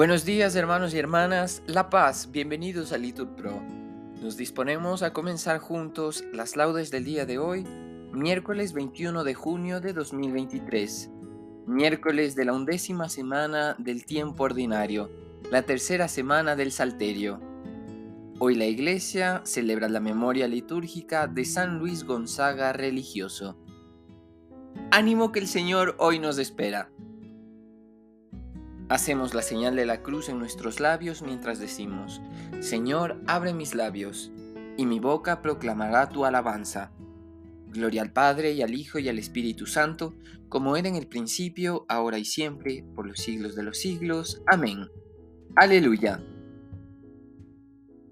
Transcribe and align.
Buenos 0.00 0.24
días 0.24 0.56
hermanos 0.56 0.94
y 0.94 0.98
hermanas, 0.98 1.62
La 1.66 1.90
Paz, 1.90 2.30
bienvenidos 2.32 2.92
a 2.92 2.96
Litur 2.96 3.36
Pro. 3.36 3.60
Nos 4.22 4.38
disponemos 4.38 5.02
a 5.02 5.12
comenzar 5.12 5.58
juntos 5.58 6.24
las 6.32 6.56
laudes 6.56 6.90
del 6.90 7.04
día 7.04 7.26
de 7.26 7.38
hoy, 7.38 7.66
miércoles 8.10 8.72
21 8.72 9.24
de 9.24 9.34
junio 9.34 9.82
de 9.82 9.92
2023, 9.92 11.10
miércoles 11.66 12.34
de 12.34 12.46
la 12.46 12.54
undécima 12.54 13.10
semana 13.10 13.76
del 13.78 14.06
tiempo 14.06 14.44
ordinario, 14.44 15.10
la 15.50 15.64
tercera 15.64 16.08
semana 16.08 16.56
del 16.56 16.72
Salterio. 16.72 17.38
Hoy 18.38 18.54
la 18.54 18.64
Iglesia 18.64 19.42
celebra 19.44 19.90
la 19.90 20.00
memoria 20.00 20.48
litúrgica 20.48 21.26
de 21.26 21.44
San 21.44 21.78
Luis 21.78 22.04
Gonzaga 22.04 22.72
religioso. 22.72 23.58
Ánimo 24.92 25.30
que 25.30 25.40
el 25.40 25.46
Señor 25.46 25.94
hoy 25.98 26.18
nos 26.18 26.38
espera. 26.38 26.90
Hacemos 28.90 29.34
la 29.34 29.42
señal 29.42 29.76
de 29.76 29.86
la 29.86 30.02
cruz 30.02 30.28
en 30.28 30.40
nuestros 30.40 30.80
labios 30.80 31.22
mientras 31.22 31.60
decimos, 31.60 32.20
Señor, 32.58 33.22
abre 33.28 33.54
mis 33.54 33.76
labios, 33.76 34.32
y 34.76 34.84
mi 34.84 34.98
boca 34.98 35.42
proclamará 35.42 36.08
tu 36.08 36.24
alabanza. 36.24 36.90
Gloria 37.68 38.02
al 38.02 38.12
Padre 38.12 38.50
y 38.50 38.62
al 38.62 38.74
Hijo 38.74 38.98
y 38.98 39.08
al 39.08 39.20
Espíritu 39.20 39.66
Santo, 39.66 40.16
como 40.48 40.76
era 40.76 40.88
en 40.88 40.96
el 40.96 41.06
principio, 41.06 41.86
ahora 41.88 42.18
y 42.18 42.24
siempre, 42.24 42.84
por 42.96 43.06
los 43.06 43.20
siglos 43.20 43.54
de 43.54 43.62
los 43.62 43.78
siglos. 43.78 44.42
Amén. 44.48 44.88
Aleluya. 45.54 46.20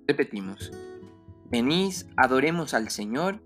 Repetimos. 0.07 0.71
Venid, 1.51 1.93
adoremos 2.17 2.73
al 2.73 2.91
Señor, 2.91 3.43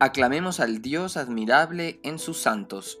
aclamemos 0.00 0.60
al 0.60 0.82
Dios 0.82 1.16
admirable 1.16 1.98
en 2.02 2.18
sus 2.18 2.36
santos. 2.36 3.00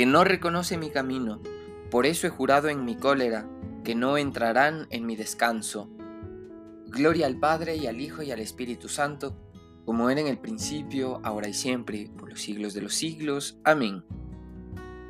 que 0.00 0.06
no 0.06 0.24
reconoce 0.24 0.78
mi 0.78 0.88
camino. 0.88 1.42
Por 1.90 2.06
eso 2.06 2.26
he 2.26 2.30
jurado 2.30 2.70
en 2.70 2.86
mi 2.86 2.96
cólera, 2.96 3.46
que 3.84 3.94
no 3.94 4.16
entrarán 4.16 4.86
en 4.88 5.04
mi 5.04 5.14
descanso. 5.14 5.90
Gloria 6.86 7.26
al 7.26 7.36
Padre 7.36 7.76
y 7.76 7.86
al 7.86 8.00
Hijo 8.00 8.22
y 8.22 8.30
al 8.30 8.40
Espíritu 8.40 8.88
Santo, 8.88 9.36
como 9.84 10.08
era 10.08 10.22
en 10.22 10.26
el 10.26 10.38
principio, 10.38 11.20
ahora 11.22 11.48
y 11.50 11.52
siempre, 11.52 12.10
por 12.16 12.30
los 12.30 12.40
siglos 12.40 12.72
de 12.72 12.80
los 12.80 12.94
siglos. 12.94 13.58
Amén. 13.62 14.02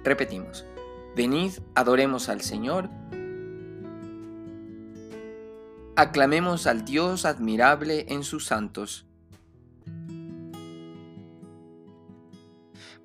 Repetimos, 0.03 0.67
venid, 1.15 1.53
adoremos 1.77 2.29
al 2.29 2.41
Señor, 2.41 2.91
aclamemos 5.95 6.67
al 6.67 6.85
Dios 6.85 7.27
admirable 7.27 8.07
en 8.09 8.25
sus 8.25 8.45
santos. 8.45 9.07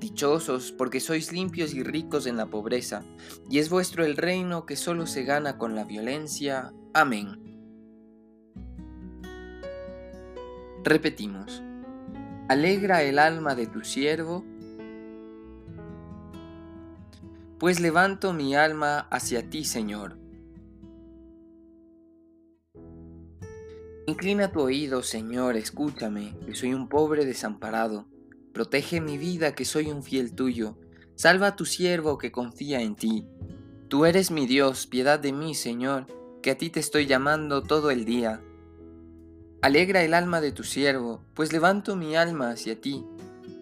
Dichosos 0.00 0.72
porque 0.72 1.00
sois 1.00 1.32
limpios 1.32 1.72
y 1.74 1.82
ricos 1.82 2.26
en 2.26 2.36
la 2.36 2.46
pobreza, 2.46 3.02
y 3.48 3.58
es 3.58 3.70
vuestro 3.70 4.04
el 4.04 4.16
reino 4.16 4.66
que 4.66 4.76
solo 4.76 5.06
se 5.06 5.24
gana 5.24 5.56
con 5.56 5.74
la 5.74 5.84
violencia. 5.84 6.72
Amén. 6.92 7.40
Repetimos. 10.82 11.62
Alegra 12.48 13.02
el 13.02 13.18
alma 13.18 13.54
de 13.54 13.66
tu 13.66 13.82
siervo, 13.82 14.44
pues 17.58 17.80
levanto 17.80 18.34
mi 18.34 18.54
alma 18.54 19.08
hacia 19.10 19.48
ti, 19.48 19.64
Señor. 19.64 20.18
Inclina 24.06 24.52
tu 24.52 24.60
oído, 24.60 25.02
Señor, 25.02 25.56
escúchame, 25.56 26.36
que 26.44 26.54
soy 26.54 26.74
un 26.74 26.90
pobre 26.90 27.24
desamparado 27.24 28.06
Protege 28.54 29.00
mi 29.00 29.18
vida, 29.18 29.52
que 29.56 29.64
soy 29.64 29.90
un 29.90 30.04
fiel 30.04 30.32
tuyo. 30.32 30.76
Salva 31.16 31.48
a 31.48 31.56
tu 31.56 31.64
siervo 31.64 32.18
que 32.18 32.30
confía 32.30 32.80
en 32.80 32.94
ti. 32.94 33.26
Tú 33.88 34.06
eres 34.06 34.30
mi 34.30 34.46
Dios, 34.46 34.86
piedad 34.86 35.18
de 35.18 35.32
mí, 35.32 35.56
Señor, 35.56 36.06
que 36.40 36.52
a 36.52 36.56
ti 36.56 36.70
te 36.70 36.78
estoy 36.78 37.06
llamando 37.06 37.62
todo 37.64 37.90
el 37.90 38.04
día. 38.04 38.40
Alegra 39.60 40.04
el 40.04 40.14
alma 40.14 40.40
de 40.40 40.52
tu 40.52 40.62
siervo, 40.62 41.24
pues 41.34 41.52
levanto 41.52 41.96
mi 41.96 42.14
alma 42.14 42.50
hacia 42.50 42.80
ti, 42.80 43.04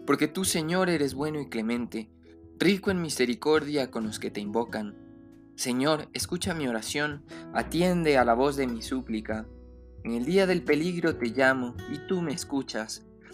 porque 0.07 0.29
tú, 0.29 0.45
Señor, 0.45 0.91
eres 0.91 1.15
bueno 1.15 1.41
y 1.41 1.49
clemente, 1.49 2.11
rico 2.59 2.91
en 2.91 3.01
misericordia 3.01 3.91
con 3.91 4.05
los 4.05 4.19
que 4.19 4.31
te 4.31 4.41
invocan. 4.41 4.95
Señor, 5.55 6.09
escucha 6.13 6.53
mi 6.53 6.69
oración, 6.69 7.25
atiende 7.55 8.19
a 8.19 8.27
la 8.27 8.35
voz 8.35 8.57
de 8.57 8.67
mi 8.67 8.83
súplica. 8.83 9.47
En 10.05 10.13
el 10.13 10.27
día 10.27 10.47
del 10.47 10.63
peligro 10.63 11.17
te 11.17 11.29
llamo, 11.29 11.77
y 11.91 12.07
tú 12.09 12.21
me 12.21 12.35
escuchas. 12.35 13.07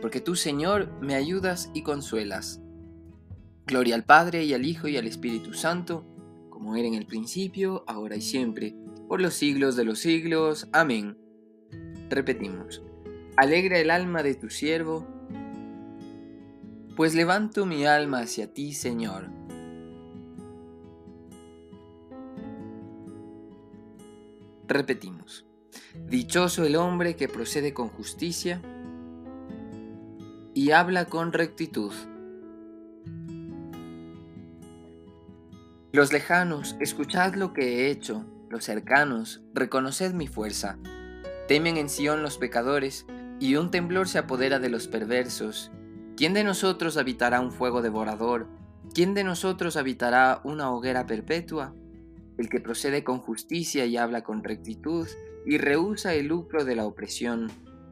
porque 0.00 0.20
tú, 0.20 0.36
Señor, 0.36 0.90
me 1.00 1.14
ayudas 1.14 1.70
y 1.74 1.82
consuelas. 1.82 2.60
Gloria 3.66 3.94
al 3.94 4.04
Padre 4.04 4.44
y 4.44 4.54
al 4.54 4.64
Hijo 4.64 4.88
y 4.88 4.96
al 4.96 5.06
Espíritu 5.06 5.52
Santo, 5.52 6.06
como 6.50 6.76
era 6.76 6.86
en 6.86 6.94
el 6.94 7.06
principio, 7.06 7.84
ahora 7.86 8.16
y 8.16 8.22
siempre, 8.22 8.76
por 9.08 9.20
los 9.20 9.34
siglos 9.34 9.76
de 9.76 9.84
los 9.84 9.98
siglos. 9.98 10.68
Amén. 10.72 11.18
Repetimos, 12.08 12.82
alegra 13.36 13.78
el 13.78 13.90
alma 13.90 14.22
de 14.22 14.34
tu 14.34 14.50
siervo, 14.50 15.06
pues 16.94 17.14
levanto 17.14 17.66
mi 17.66 17.84
alma 17.84 18.20
hacia 18.20 18.52
ti, 18.52 18.72
Señor. 18.72 19.28
Repetimos, 24.68 25.46
dichoso 26.08 26.64
el 26.64 26.76
hombre 26.76 27.16
que 27.16 27.28
procede 27.28 27.74
con 27.74 27.88
justicia, 27.88 28.62
y 30.56 30.70
habla 30.70 31.04
con 31.04 31.34
rectitud. 31.34 31.92
Los 35.92 36.14
lejanos, 36.14 36.76
escuchad 36.80 37.34
lo 37.34 37.52
que 37.52 37.62
he 37.62 37.90
hecho, 37.90 38.24
los 38.48 38.64
cercanos, 38.64 39.42
reconoced 39.52 40.14
mi 40.14 40.28
fuerza. 40.28 40.78
Temen 41.46 41.76
en 41.76 41.90
Sión 41.90 42.22
los 42.22 42.38
pecadores, 42.38 43.04
y 43.38 43.56
un 43.56 43.70
temblor 43.70 44.08
se 44.08 44.16
apodera 44.16 44.58
de 44.58 44.70
los 44.70 44.88
perversos. 44.88 45.70
¿Quién 46.16 46.32
de 46.32 46.42
nosotros 46.42 46.96
habitará 46.96 47.42
un 47.42 47.52
fuego 47.52 47.82
devorador? 47.82 48.48
¿Quién 48.94 49.12
de 49.12 49.24
nosotros 49.24 49.76
habitará 49.76 50.40
una 50.42 50.70
hoguera 50.70 51.04
perpetua? 51.04 51.74
El 52.38 52.48
que 52.48 52.60
procede 52.60 53.04
con 53.04 53.18
justicia 53.18 53.84
y 53.84 53.98
habla 53.98 54.24
con 54.24 54.42
rectitud, 54.42 55.06
y 55.44 55.58
rehúsa 55.58 56.14
el 56.14 56.28
lucro 56.28 56.64
de 56.64 56.76
la 56.76 56.86
opresión, 56.86 57.52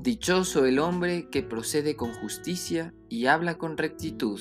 Dichoso 0.00 0.64
el 0.64 0.78
hombre 0.78 1.28
que 1.28 1.42
procede 1.42 1.96
con 1.96 2.12
justicia 2.12 2.94
y 3.08 3.26
habla 3.26 3.58
con 3.58 3.76
rectitud. 3.76 4.40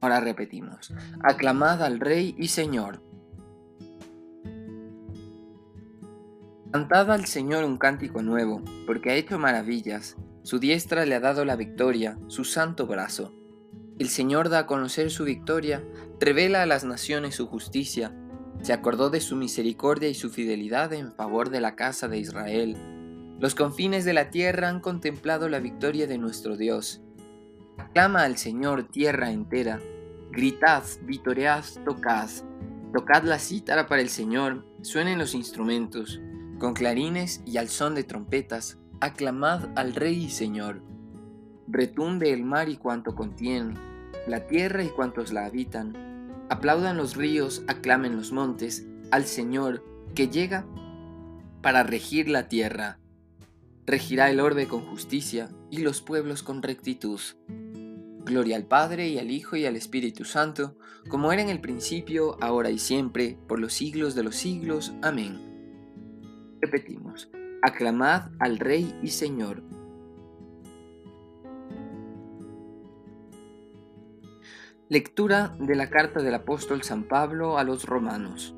Ahora 0.00 0.18
repetimos, 0.18 0.92
aclamad 1.22 1.84
al 1.84 2.00
Rey 2.00 2.34
y 2.36 2.48
Señor. 2.48 3.00
Cantad 6.72 7.12
al 7.12 7.26
Señor 7.26 7.62
un 7.62 7.78
cántico 7.78 8.22
nuevo, 8.22 8.60
porque 8.88 9.10
ha 9.10 9.14
hecho 9.14 9.38
maravillas. 9.38 10.16
Su 10.42 10.58
diestra 10.58 11.06
le 11.06 11.14
ha 11.14 11.20
dado 11.20 11.44
la 11.44 11.54
victoria, 11.54 12.18
su 12.26 12.42
santo 12.42 12.88
brazo. 12.88 13.32
El 14.00 14.08
Señor 14.08 14.48
da 14.48 14.60
a 14.60 14.66
conocer 14.66 15.12
su 15.12 15.24
victoria, 15.24 15.84
revela 16.18 16.62
a 16.62 16.66
las 16.66 16.82
naciones 16.82 17.36
su 17.36 17.46
justicia. 17.46 18.16
Se 18.62 18.72
acordó 18.72 19.10
de 19.10 19.20
su 19.20 19.36
misericordia 19.36 20.08
y 20.08 20.14
su 20.14 20.30
fidelidad 20.30 20.92
en 20.92 21.12
favor 21.12 21.50
de 21.50 21.60
la 21.60 21.76
casa 21.76 22.08
de 22.08 22.18
Israel. 22.18 22.76
Los 23.38 23.54
confines 23.54 24.04
de 24.04 24.12
la 24.12 24.30
tierra 24.30 24.68
han 24.68 24.80
contemplado 24.80 25.48
la 25.48 25.60
victoria 25.60 26.06
de 26.06 26.18
nuestro 26.18 26.58
Dios. 26.58 27.00
Aclama 27.78 28.24
al 28.24 28.36
Señor 28.36 28.84
tierra 28.84 29.30
entera. 29.30 29.80
Gritad, 30.30 30.82
vitoread, 31.02 31.64
tocad. 31.86 32.28
Tocad 32.92 33.22
la 33.22 33.38
cítara 33.38 33.86
para 33.86 34.02
el 34.02 34.10
Señor, 34.10 34.66
suenen 34.82 35.18
los 35.18 35.34
instrumentos. 35.34 36.20
Con 36.58 36.74
clarines 36.74 37.42
y 37.46 37.56
al 37.56 37.68
son 37.68 37.94
de 37.94 38.04
trompetas, 38.04 38.78
aclamad 39.00 39.68
al 39.76 39.94
Rey 39.94 40.24
y 40.24 40.30
Señor. 40.30 40.82
Retumbe 41.66 42.32
el 42.32 42.44
mar 42.44 42.68
y 42.68 42.76
cuanto 42.76 43.14
contiene, 43.14 43.74
la 44.26 44.46
tierra 44.46 44.82
y 44.82 44.88
cuantos 44.88 45.32
la 45.32 45.46
habitan. 45.46 46.09
Aplaudan 46.50 46.96
los 46.96 47.14
ríos, 47.16 47.62
aclamen 47.68 48.16
los 48.16 48.32
montes, 48.32 48.84
al 49.12 49.24
Señor 49.24 49.84
que 50.16 50.28
llega 50.28 50.66
para 51.62 51.84
regir 51.84 52.28
la 52.28 52.48
tierra. 52.48 52.98
Regirá 53.86 54.30
el 54.30 54.40
orbe 54.40 54.66
con 54.66 54.84
justicia 54.84 55.48
y 55.70 55.78
los 55.78 56.02
pueblos 56.02 56.42
con 56.42 56.62
rectitud. 56.62 57.20
Gloria 58.24 58.56
al 58.56 58.66
Padre 58.66 59.08
y 59.08 59.18
al 59.18 59.30
Hijo 59.30 59.54
y 59.56 59.64
al 59.64 59.76
Espíritu 59.76 60.24
Santo, 60.24 60.76
como 61.08 61.32
era 61.32 61.40
en 61.40 61.48
el 61.50 61.60
principio, 61.60 62.36
ahora 62.40 62.70
y 62.70 62.80
siempre, 62.80 63.38
por 63.46 63.60
los 63.60 63.72
siglos 63.72 64.16
de 64.16 64.24
los 64.24 64.34
siglos. 64.34 64.92
Amén. 65.02 65.40
Repetimos, 66.60 67.30
aclamad 67.62 68.32
al 68.40 68.58
Rey 68.58 68.92
y 69.02 69.10
Señor. 69.10 69.62
Lectura 74.90 75.54
de 75.60 75.76
la 75.76 75.88
carta 75.88 76.20
del 76.20 76.34
apóstol 76.34 76.82
San 76.82 77.04
Pablo 77.04 77.58
a 77.58 77.62
los 77.62 77.84
romanos. 77.84 78.56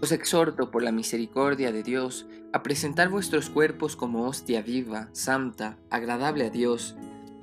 Os 0.00 0.10
exhorto 0.10 0.70
por 0.70 0.82
la 0.82 0.90
misericordia 0.90 1.70
de 1.70 1.82
Dios 1.82 2.26
a 2.54 2.62
presentar 2.62 3.10
vuestros 3.10 3.50
cuerpos 3.50 3.94
como 3.94 4.26
hostia 4.26 4.62
viva, 4.62 5.10
santa, 5.12 5.76
agradable 5.90 6.46
a 6.46 6.50
Dios. 6.50 6.96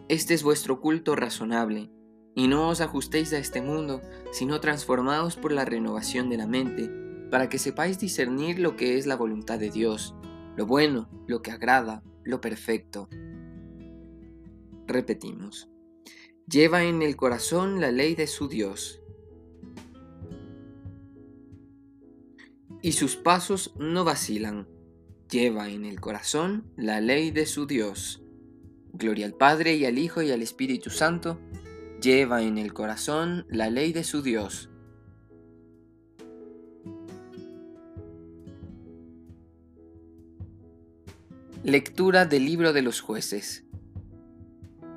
Este 0.09 0.33
es 0.33 0.41
vuestro 0.41 0.81
culto 0.81 1.15
razonable, 1.15 1.91
y 2.33 2.47
no 2.47 2.69
os 2.69 2.81
ajustéis 2.81 3.33
a 3.33 3.37
este 3.37 3.61
mundo, 3.61 4.01
sino 4.31 4.59
transformaos 4.59 5.35
por 5.35 5.51
la 5.51 5.63
renovación 5.63 6.27
de 6.31 6.38
la 6.38 6.47
mente 6.47 6.89
para 7.29 7.49
que 7.49 7.59
sepáis 7.59 7.99
discernir 7.99 8.57
lo 8.57 8.77
que 8.77 8.97
es 8.97 9.05
la 9.05 9.15
voluntad 9.15 9.59
de 9.59 9.69
Dios, 9.69 10.15
lo 10.55 10.65
bueno, 10.65 11.07
lo 11.27 11.43
que 11.43 11.51
agrada, 11.51 12.01
lo 12.23 12.41
perfecto. 12.41 13.09
Repetimos. 14.88 15.69
Lleva 16.47 16.83
en 16.83 17.01
el 17.01 17.15
corazón 17.15 17.81
la 17.81 17.92
ley 17.92 18.13
de 18.13 18.27
su 18.27 18.47
Dios. 18.47 19.01
Y 22.83 22.92
sus 22.92 23.15
pasos 23.15 23.74
no 23.80 24.03
vacilan. 24.03 24.68
Lleva 25.27 25.69
en 25.69 25.86
el 25.86 26.00
corazón 26.00 26.71
la 26.77 27.01
ley 27.01 27.31
de 27.31 27.47
su 27.47 27.65
Dios. 27.65 28.21
Gloria 28.94 29.25
al 29.25 29.33
Padre 29.33 29.74
y 29.75 29.86
al 29.86 29.97
Hijo 29.97 30.21
y 30.21 30.30
al 30.31 30.44
Espíritu 30.44 30.92
Santo. 30.92 31.39
Lleva 32.00 32.44
en 32.44 32.59
el 32.59 32.74
corazón 32.74 33.48
la 33.50 33.71
ley 33.71 33.91
de 33.91 34.03
su 34.03 34.21
Dios. 34.21 34.69
Lectura 41.63 42.25
del 42.27 42.45
libro 42.45 42.72
de 42.72 42.84
los 42.84 43.01
jueces. 43.01 43.64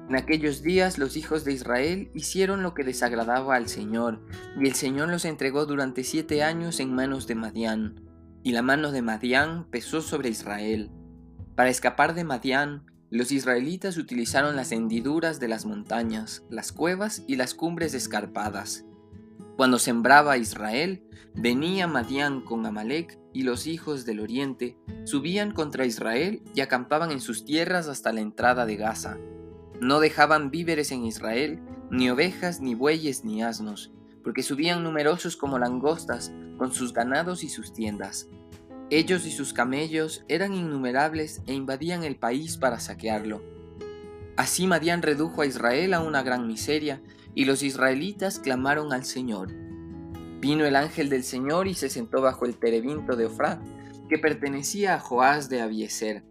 En 0.08 0.16
aquellos 0.16 0.62
días 0.62 0.96
los 0.96 1.18
hijos 1.18 1.44
de 1.44 1.52
Israel 1.52 2.10
hicieron 2.14 2.62
lo 2.62 2.72
que 2.72 2.82
desagradaba 2.82 3.56
al 3.56 3.68
Señor, 3.68 4.20
y 4.58 4.66
el 4.66 4.74
Señor 4.74 5.10
los 5.10 5.26
entregó 5.26 5.66
durante 5.66 6.02
siete 6.02 6.42
años 6.42 6.80
en 6.80 6.94
manos 6.94 7.26
de 7.26 7.34
Madián, 7.34 8.00
y 8.42 8.52
la 8.52 8.62
mano 8.62 8.90
de 8.90 9.02
Madián 9.02 9.66
pesó 9.70 10.00
sobre 10.00 10.30
Israel. 10.30 10.90
Para 11.54 11.68
escapar 11.68 12.14
de 12.14 12.24
Madián, 12.24 12.86
los 13.10 13.32
israelitas 13.32 13.98
utilizaron 13.98 14.56
las 14.56 14.72
hendiduras 14.72 15.40
de 15.40 15.48
las 15.48 15.66
montañas, 15.66 16.42
las 16.48 16.72
cuevas 16.72 17.22
y 17.26 17.36
las 17.36 17.52
cumbres 17.52 17.92
escarpadas. 17.92 18.86
Cuando 19.58 19.78
sembraba 19.78 20.38
Israel, 20.38 21.04
venía 21.34 21.86
Madián 21.86 22.40
con 22.40 22.64
Amalek 22.64 23.18
y 23.34 23.42
los 23.42 23.66
hijos 23.66 24.06
del 24.06 24.20
oriente 24.20 24.78
subían 25.04 25.50
contra 25.50 25.84
Israel 25.84 26.42
y 26.54 26.60
acampaban 26.60 27.10
en 27.10 27.20
sus 27.20 27.44
tierras 27.44 27.88
hasta 27.88 28.12
la 28.12 28.20
entrada 28.20 28.64
de 28.64 28.76
Gaza. 28.76 29.18
No 29.80 30.00
dejaban 30.00 30.50
víveres 30.50 30.90
en 30.90 31.04
Israel, 31.04 31.60
ni 31.90 32.10
ovejas, 32.10 32.60
ni 32.60 32.74
bueyes, 32.74 33.24
ni 33.24 33.42
asnos, 33.42 33.92
porque 34.24 34.42
subían 34.42 34.82
numerosos 34.82 35.36
como 35.36 35.58
langostas 35.58 36.32
con 36.56 36.72
sus 36.72 36.92
ganados 36.92 37.44
y 37.44 37.48
sus 37.48 37.72
tiendas. 37.72 38.28
Ellos 38.90 39.26
y 39.26 39.30
sus 39.30 39.52
camellos 39.52 40.24
eran 40.28 40.54
innumerables 40.54 41.42
e 41.46 41.54
invadían 41.54 42.02
el 42.02 42.16
país 42.16 42.56
para 42.56 42.80
saquearlo. 42.80 43.42
Así 44.36 44.66
Madián 44.66 45.02
redujo 45.02 45.42
a 45.42 45.46
Israel 45.46 45.94
a 45.94 46.00
una 46.00 46.22
gran 46.22 46.46
miseria, 46.46 47.00
y 47.34 47.44
los 47.44 47.62
israelitas 47.62 48.40
clamaron 48.40 48.92
al 48.92 49.04
Señor. 49.04 49.52
Vino 50.40 50.64
el 50.64 50.74
ángel 50.74 51.08
del 51.08 51.22
Señor 51.22 51.68
y 51.68 51.74
se 51.74 51.88
sentó 51.88 52.20
bajo 52.20 52.46
el 52.46 52.56
terebinto 52.56 53.14
de 53.14 53.26
Ofrá, 53.26 53.60
que 54.08 54.18
pertenecía 54.18 54.94
a 54.94 55.00
Joás 55.00 55.48
de 55.48 55.60
Abieser. 55.60 56.24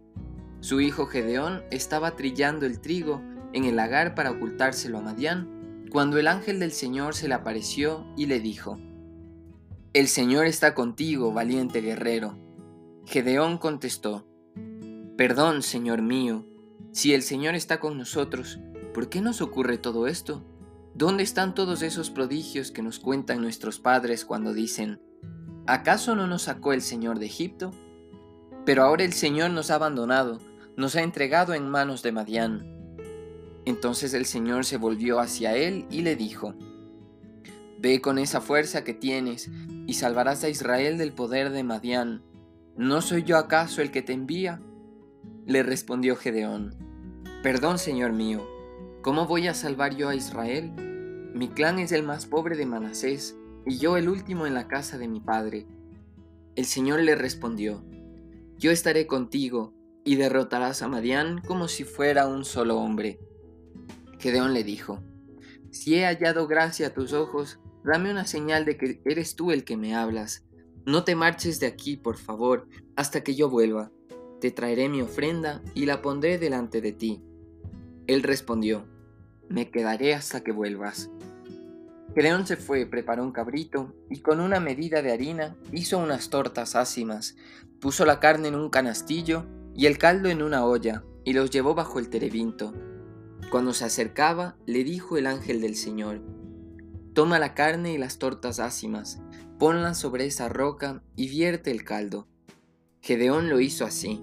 Su 0.60 0.80
hijo 0.80 1.06
Gedeón 1.06 1.62
estaba 1.70 2.16
trillando 2.16 2.66
el 2.66 2.80
trigo 2.80 3.22
en 3.52 3.64
el 3.64 3.76
lagar 3.76 4.14
para 4.14 4.30
ocultárselo 4.30 4.98
a 4.98 5.02
Madián, 5.02 5.86
cuando 5.90 6.18
el 6.18 6.28
ángel 6.28 6.60
del 6.60 6.72
Señor 6.72 7.14
se 7.14 7.28
le 7.28 7.34
apareció 7.34 8.06
y 8.16 8.26
le 8.26 8.40
dijo, 8.40 8.78
El 9.92 10.08
Señor 10.08 10.46
está 10.46 10.74
contigo, 10.74 11.32
valiente 11.32 11.80
guerrero. 11.80 12.38
Gedeón 13.06 13.58
contestó, 13.58 14.26
Perdón, 15.16 15.62
Señor 15.62 16.02
mío, 16.02 16.44
si 16.92 17.14
el 17.14 17.22
Señor 17.22 17.54
está 17.54 17.80
con 17.80 17.96
nosotros, 17.98 18.60
¿por 18.94 19.08
qué 19.08 19.20
nos 19.20 19.40
ocurre 19.40 19.78
todo 19.78 20.06
esto? 20.06 20.44
¿Dónde 20.94 21.22
están 21.22 21.54
todos 21.54 21.82
esos 21.82 22.10
prodigios 22.10 22.70
que 22.70 22.82
nos 22.82 22.98
cuentan 22.98 23.40
nuestros 23.40 23.78
padres 23.78 24.24
cuando 24.24 24.52
dicen, 24.52 25.00
¿acaso 25.66 26.14
no 26.16 26.26
nos 26.26 26.42
sacó 26.42 26.72
el 26.72 26.82
Señor 26.82 27.18
de 27.18 27.26
Egipto? 27.26 27.72
Pero 28.64 28.82
ahora 28.82 29.04
el 29.04 29.12
Señor 29.12 29.50
nos 29.50 29.70
ha 29.70 29.76
abandonado, 29.76 30.38
nos 30.76 30.96
ha 30.96 31.02
entregado 31.02 31.54
en 31.54 31.68
manos 31.68 32.02
de 32.02 32.12
Madián. 32.12 32.77
Entonces 33.68 34.14
el 34.14 34.24
Señor 34.24 34.64
se 34.64 34.78
volvió 34.78 35.20
hacia 35.20 35.54
él 35.54 35.84
y 35.90 36.00
le 36.00 36.16
dijo, 36.16 36.54
Ve 37.78 38.00
con 38.00 38.18
esa 38.18 38.40
fuerza 38.40 38.82
que 38.82 38.94
tienes 38.94 39.50
y 39.86 39.92
salvarás 39.92 40.42
a 40.42 40.48
Israel 40.48 40.96
del 40.96 41.12
poder 41.12 41.50
de 41.50 41.64
Madián. 41.64 42.22
¿No 42.78 43.02
soy 43.02 43.24
yo 43.24 43.36
acaso 43.36 43.82
el 43.82 43.90
que 43.90 44.00
te 44.00 44.14
envía? 44.14 44.62
Le 45.44 45.62
respondió 45.62 46.16
Gedeón. 46.16 46.76
Perdón, 47.42 47.78
Señor 47.78 48.14
mío, 48.14 48.42
¿cómo 49.02 49.26
voy 49.26 49.48
a 49.48 49.54
salvar 49.54 49.94
yo 49.94 50.08
a 50.08 50.14
Israel? 50.14 50.72
Mi 51.34 51.48
clan 51.48 51.78
es 51.78 51.92
el 51.92 52.04
más 52.04 52.24
pobre 52.24 52.56
de 52.56 52.64
Manasés 52.64 53.36
y 53.66 53.76
yo 53.76 53.98
el 53.98 54.08
último 54.08 54.46
en 54.46 54.54
la 54.54 54.66
casa 54.66 54.96
de 54.96 55.08
mi 55.08 55.20
padre. 55.20 55.66
El 56.56 56.64
Señor 56.64 57.00
le 57.00 57.16
respondió, 57.16 57.84
Yo 58.56 58.70
estaré 58.70 59.06
contigo 59.06 59.74
y 60.06 60.16
derrotarás 60.16 60.80
a 60.80 60.88
Madián 60.88 61.42
como 61.46 61.68
si 61.68 61.84
fuera 61.84 62.26
un 62.28 62.46
solo 62.46 62.78
hombre. 62.78 63.20
Gedeón 64.18 64.54
le 64.54 64.64
dijo, 64.64 65.00
Si 65.70 65.94
he 65.94 66.04
hallado 66.04 66.46
gracia 66.46 66.88
a 66.88 66.94
tus 66.94 67.12
ojos, 67.12 67.60
dame 67.84 68.10
una 68.10 68.26
señal 68.26 68.64
de 68.64 68.76
que 68.76 69.00
eres 69.04 69.36
tú 69.36 69.52
el 69.52 69.64
que 69.64 69.76
me 69.76 69.94
hablas. 69.94 70.44
No 70.84 71.04
te 71.04 71.14
marches 71.14 71.60
de 71.60 71.66
aquí, 71.66 71.96
por 71.96 72.16
favor, 72.16 72.66
hasta 72.96 73.22
que 73.22 73.34
yo 73.34 73.48
vuelva. 73.48 73.92
Te 74.40 74.50
traeré 74.50 74.88
mi 74.88 75.02
ofrenda 75.02 75.62
y 75.74 75.86
la 75.86 76.02
pondré 76.02 76.38
delante 76.38 76.80
de 76.80 76.92
ti. 76.92 77.22
Él 78.06 78.22
respondió, 78.22 78.86
Me 79.48 79.70
quedaré 79.70 80.14
hasta 80.14 80.42
que 80.42 80.52
vuelvas. 80.52 81.10
Gedeón 82.14 82.46
se 82.46 82.56
fue, 82.56 82.86
preparó 82.86 83.22
un 83.22 83.32
cabrito 83.32 83.94
y 84.10 84.20
con 84.20 84.40
una 84.40 84.60
medida 84.60 85.02
de 85.02 85.12
harina 85.12 85.56
hizo 85.72 85.98
unas 85.98 86.30
tortas 86.30 86.74
ácimas, 86.74 87.36
puso 87.80 88.04
la 88.04 88.18
carne 88.18 88.48
en 88.48 88.54
un 88.54 88.70
canastillo 88.70 89.46
y 89.74 89.86
el 89.86 89.98
caldo 89.98 90.28
en 90.28 90.42
una 90.42 90.64
olla 90.64 91.04
y 91.24 91.34
los 91.34 91.50
llevó 91.50 91.74
bajo 91.74 91.98
el 91.98 92.08
terebinto. 92.08 92.72
Cuando 93.50 93.72
se 93.72 93.86
acercaba, 93.86 94.56
le 94.66 94.84
dijo 94.84 95.16
el 95.16 95.26
ángel 95.26 95.60
del 95.60 95.74
Señor, 95.74 96.20
Toma 97.14 97.38
la 97.38 97.54
carne 97.54 97.94
y 97.94 97.98
las 97.98 98.18
tortas 98.18 98.60
ácimas, 98.60 99.20
ponlas 99.58 99.98
sobre 99.98 100.26
esa 100.26 100.48
roca 100.48 101.02
y 101.16 101.28
vierte 101.28 101.70
el 101.70 101.82
caldo. 101.82 102.28
Gedeón 103.00 103.48
lo 103.48 103.60
hizo 103.60 103.86
así. 103.86 104.22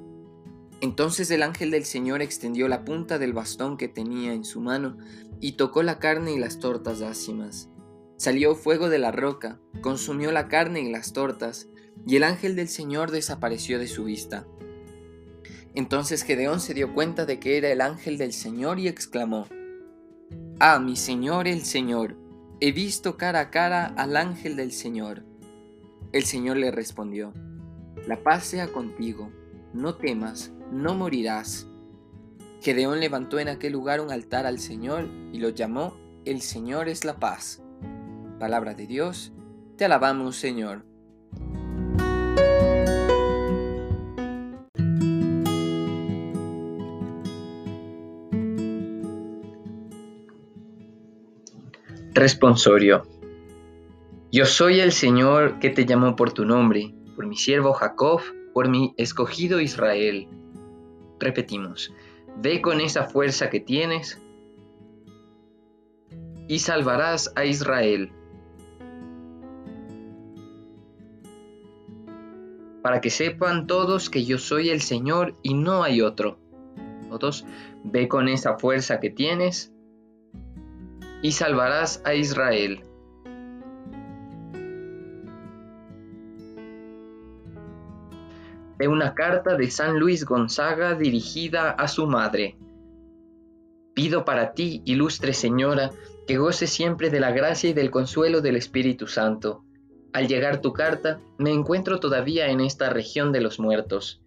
Entonces 0.79 1.31
el 1.31 1.41
ángel 1.41 1.71
del 1.71 1.85
Señor 1.85 2.21
extendió 2.21 2.67
la 2.67 2.85
punta 2.85 3.17
del 3.17 3.33
bastón 3.33 3.77
que 3.77 3.87
tenía 3.87 4.33
en 4.33 4.45
su 4.45 4.61
mano 4.61 4.97
y 5.41 5.53
tocó 5.53 5.81
la 5.81 5.97
carne 5.97 6.33
y 6.33 6.39
las 6.39 6.59
tortas 6.59 7.01
ácimas. 7.01 7.69
Salió 8.17 8.55
fuego 8.55 8.89
de 8.89 8.99
la 8.99 9.11
roca, 9.11 9.59
consumió 9.81 10.31
la 10.31 10.47
carne 10.47 10.81
y 10.81 10.91
las 10.91 11.13
tortas, 11.13 11.67
y 12.05 12.15
el 12.17 12.23
ángel 12.23 12.55
del 12.55 12.69
Señor 12.69 13.11
desapareció 13.11 13.79
de 13.79 13.87
su 13.87 14.03
vista. 14.03 14.45
Entonces 15.75 16.23
Gedeón 16.23 16.61
se 16.61 16.73
dio 16.73 16.93
cuenta 16.93 17.25
de 17.25 17.39
que 17.39 17.57
era 17.57 17.69
el 17.69 17.81
ángel 17.81 18.17
del 18.17 18.31
Señor 18.31 18.79
y 18.79 18.87
exclamó, 18.87 19.47
Ah, 20.59 20.79
mi 20.79 20.95
Señor 20.95 21.47
el 21.47 21.63
Señor, 21.63 22.15
he 22.61 22.71
visto 22.71 23.17
cara 23.17 23.41
a 23.41 23.49
cara 23.51 23.87
al 23.97 24.15
ángel 24.15 24.55
del 24.55 24.71
Señor. 24.71 25.23
El 26.13 26.23
Señor 26.23 26.55
le 26.55 26.71
respondió, 26.71 27.33
La 28.07 28.23
paz 28.23 28.45
sea 28.45 28.71
contigo, 28.71 29.29
no 29.73 29.95
temas, 29.95 30.53
no 30.71 30.95
morirás. 30.95 31.67
Gedeón 32.61 33.01
levantó 33.01 33.37
en 33.39 33.49
aquel 33.49 33.73
lugar 33.73 33.99
un 33.99 34.11
altar 34.11 34.45
al 34.45 34.59
Señor 34.59 35.09
y 35.33 35.39
lo 35.39 35.49
llamó 35.49 35.97
El 36.23 36.41
Señor 36.41 36.87
es 36.87 37.03
la 37.03 37.19
paz. 37.19 37.61
Palabra 38.39 38.75
de 38.75 38.87
Dios, 38.87 39.33
te 39.75 39.83
alabamos 39.83 40.37
Señor. 40.37 40.85
Responsorio. 52.25 53.03
Yo 54.31 54.47
soy 54.47 54.79
el 54.79 54.93
Señor 54.93 55.59
que 55.59 55.69
te 55.69 55.85
llamó 55.85 56.15
por 56.15 56.33
tu 56.33 56.43
nombre, 56.43 56.91
por 57.15 57.27
mi 57.27 57.37
siervo 57.37 57.73
Jacob, 57.73 58.19
por 58.51 58.67
mi 58.67 58.95
escogido 58.97 59.61
Israel. 59.61 60.27
Repetimos, 61.19 61.93
ve 62.41 62.63
con 62.63 62.81
esa 62.81 63.03
fuerza 63.03 63.51
que 63.51 63.59
tienes 63.59 64.19
y 66.47 66.57
salvarás 66.57 67.31
a 67.35 67.45
Israel. 67.45 68.11
Para 72.81 73.01
que 73.01 73.11
sepan 73.11 73.67
todos 73.67 74.09
que 74.09 74.25
yo 74.25 74.39
soy 74.39 74.71
el 74.71 74.81
Señor 74.81 75.35
y 75.43 75.53
no 75.53 75.83
hay 75.83 76.01
otro. 76.01 76.39
Todos, 77.11 77.45
ve 77.83 78.07
con 78.07 78.27
esa 78.27 78.57
fuerza 78.57 78.99
que 78.99 79.11
tienes 79.11 79.74
y 81.25 81.31
salvarás 81.31 82.03
a 82.05 82.13
Israel. 82.13 82.83
De 88.77 88.87
una 88.87 89.15
carta 89.15 89.57
de 89.57 89.71
San 89.71 89.97
Luis 89.97 90.23
Gonzaga 90.23 90.93
dirigida 90.93 91.71
a 91.71 91.87
su 91.87 92.05
madre. 92.05 92.59
Pido 93.95 94.23
para 94.23 94.53
ti, 94.53 94.83
ilustre 94.85 95.33
señora, 95.33 95.89
que 96.27 96.37
goce 96.37 96.67
siempre 96.67 97.09
de 97.09 97.19
la 97.19 97.31
gracia 97.31 97.71
y 97.71 97.73
del 97.73 97.89
consuelo 97.89 98.41
del 98.41 98.55
Espíritu 98.55 99.07
Santo. 99.07 99.63
Al 100.13 100.27
llegar 100.27 100.61
tu 100.61 100.73
carta, 100.73 101.19
me 101.39 101.51
encuentro 101.51 101.99
todavía 101.99 102.49
en 102.49 102.61
esta 102.61 102.91
región 102.91 103.31
de 103.31 103.41
los 103.41 103.59
muertos. 103.59 104.21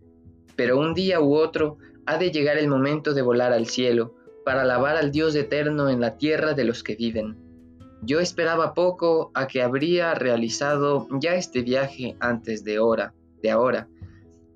Pero 0.57 0.77
un 0.77 0.95
día 0.95 1.21
u 1.21 1.37
otro 1.37 1.79
ha 2.07 2.19
de 2.19 2.33
llegar 2.33 2.59
el 2.59 2.67
momento 2.67 3.15
de 3.15 3.23
volar 3.23 3.53
al 3.53 3.67
cielo, 3.67 4.17
para 4.49 4.63
alabar 4.63 4.97
al 4.97 5.13
Dios 5.13 5.35
eterno 5.35 5.91
en 5.91 6.01
la 6.01 6.17
tierra 6.17 6.55
de 6.55 6.65
los 6.65 6.83
que 6.83 6.97
viven. 6.97 7.37
Yo 8.01 8.19
esperaba 8.19 8.73
poco 8.73 9.31
a 9.35 9.47
que 9.47 9.61
habría 9.61 10.15
realizado 10.15 11.07
ya 11.21 11.35
este 11.35 11.61
viaje 11.61 12.17
antes 12.19 12.65
de 12.65 12.79
hora, 12.79 13.13
de 13.43 13.51
ahora. 13.51 13.89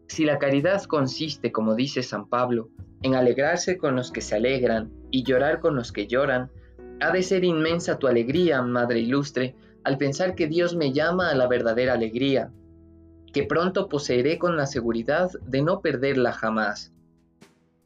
Si 0.09 0.25
la 0.25 0.39
caridad 0.39 0.83
consiste, 0.85 1.53
como 1.53 1.75
dice 1.75 2.03
San 2.03 2.27
Pablo, 2.27 2.71
en 3.03 3.15
alegrarse 3.15 3.77
con 3.77 3.95
los 3.95 4.11
que 4.11 4.23
se 4.23 4.35
alegran 4.35 4.91
y 5.11 5.25
llorar 5.25 5.61
con 5.61 5.77
los 5.77 5.93
que 5.93 6.07
lloran, 6.07 6.51
ha 7.03 7.13
de 7.13 7.23
ser 7.23 7.45
inmensa 7.45 7.99
tu 7.99 8.07
alegría, 8.07 8.63
Madre 8.63 9.01
Ilustre, 9.01 9.55
al 9.85 9.99
pensar 9.99 10.35
que 10.35 10.47
Dios 10.47 10.75
me 10.75 10.95
llama 10.95 11.29
a 11.29 11.35
la 11.35 11.49
verdadera 11.49 11.93
alegría, 11.93 12.51
que 13.35 13.43
pronto 13.43 13.91
poseeré 13.91 14.39
con 14.39 14.57
la 14.57 14.65
seguridad 14.65 15.31
de 15.47 15.61
no 15.61 15.83
perderla 15.83 16.33
jamás. 16.33 16.95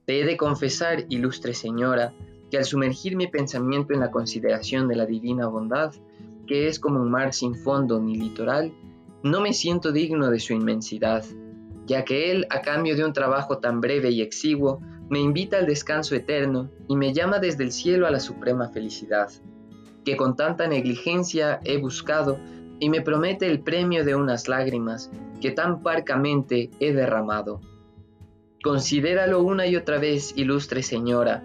Te 0.06 0.20
he 0.20 0.24
de 0.24 0.36
confesar, 0.36 1.04
ilustre 1.08 1.52
señora, 1.52 2.14
que 2.48 2.58
al 2.58 2.64
sumergir 2.64 3.16
mi 3.16 3.26
pensamiento 3.26 3.92
en 3.92 4.00
la 4.00 4.12
consideración 4.12 4.86
de 4.86 4.94
la 4.94 5.04
divina 5.04 5.48
bondad, 5.48 5.92
que 6.46 6.68
es 6.68 6.78
como 6.78 7.02
un 7.02 7.10
mar 7.10 7.32
sin 7.32 7.56
fondo 7.56 8.00
ni 8.00 8.16
litoral, 8.16 8.72
no 9.24 9.40
me 9.40 9.52
siento 9.52 9.90
digno 9.90 10.30
de 10.30 10.38
su 10.38 10.52
inmensidad, 10.52 11.24
ya 11.86 12.04
que 12.04 12.30
Él, 12.30 12.46
a 12.50 12.62
cambio 12.62 12.94
de 12.94 13.04
un 13.04 13.12
trabajo 13.12 13.58
tan 13.58 13.80
breve 13.80 14.10
y 14.10 14.22
exiguo, 14.22 14.80
me 15.10 15.18
invita 15.18 15.58
al 15.58 15.66
descanso 15.66 16.14
eterno 16.14 16.70
y 16.88 16.94
me 16.94 17.12
llama 17.12 17.40
desde 17.40 17.64
el 17.64 17.72
cielo 17.72 18.06
a 18.06 18.12
la 18.12 18.20
suprema 18.20 18.68
felicidad, 18.68 19.28
que 20.04 20.16
con 20.16 20.36
tanta 20.36 20.68
negligencia 20.68 21.60
he 21.64 21.78
buscado 21.78 22.38
y 22.78 22.90
me 22.90 23.00
promete 23.00 23.46
el 23.46 23.60
premio 23.60 24.04
de 24.04 24.14
unas 24.14 24.46
lágrimas 24.46 25.10
que 25.40 25.50
tan 25.50 25.82
parcamente 25.82 26.70
he 26.78 26.92
derramado. 26.92 27.60
Considéralo 28.66 29.44
una 29.44 29.68
y 29.68 29.76
otra 29.76 30.00
vez, 30.00 30.32
ilustre 30.34 30.82
señora, 30.82 31.44